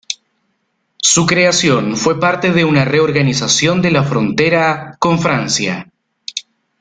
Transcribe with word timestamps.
Su 0.97 1.27
creación 1.27 1.95
fue 1.95 2.19
parte 2.19 2.51
de 2.51 2.65
una 2.65 2.85
reorganización 2.85 3.83
de 3.83 3.91
la 3.91 4.03
frontera 4.03 4.95
con 4.97 5.19
Francia. 5.19 5.91